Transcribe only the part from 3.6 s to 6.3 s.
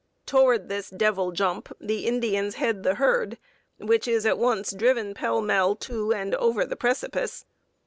which is at once driven pell mell to